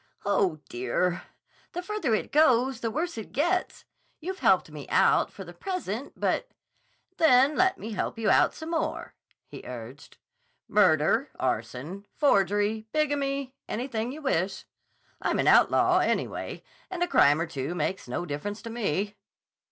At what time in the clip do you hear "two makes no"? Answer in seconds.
17.45-18.25